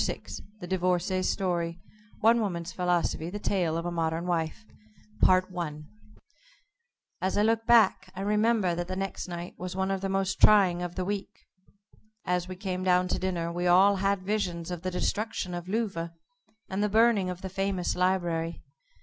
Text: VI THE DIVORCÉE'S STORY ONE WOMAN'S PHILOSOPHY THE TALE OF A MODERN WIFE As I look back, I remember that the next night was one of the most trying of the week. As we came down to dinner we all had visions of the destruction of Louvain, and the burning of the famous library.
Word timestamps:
VI 0.03 0.19
THE 0.59 0.65
DIVORCÉE'S 0.67 1.29
STORY 1.29 1.79
ONE 2.21 2.41
WOMAN'S 2.41 2.71
PHILOSOPHY 2.73 3.29
THE 3.29 3.37
TALE 3.37 3.77
OF 3.77 3.85
A 3.85 3.91
MODERN 3.91 4.25
WIFE 4.25 4.65
As 7.21 7.37
I 7.37 7.43
look 7.43 7.67
back, 7.67 8.11
I 8.15 8.21
remember 8.21 8.73
that 8.73 8.87
the 8.87 8.95
next 8.95 9.27
night 9.27 9.53
was 9.59 9.75
one 9.75 9.91
of 9.91 10.01
the 10.01 10.09
most 10.09 10.41
trying 10.41 10.81
of 10.81 10.95
the 10.95 11.05
week. 11.05 11.45
As 12.25 12.47
we 12.47 12.55
came 12.55 12.83
down 12.83 13.09
to 13.09 13.19
dinner 13.19 13.51
we 13.51 13.67
all 13.67 13.97
had 13.97 14.23
visions 14.23 14.71
of 14.71 14.81
the 14.81 14.89
destruction 14.89 15.53
of 15.53 15.67
Louvain, 15.69 16.09
and 16.67 16.81
the 16.81 16.89
burning 16.89 17.29
of 17.29 17.43
the 17.43 17.47
famous 17.49 17.95
library. 17.95 18.63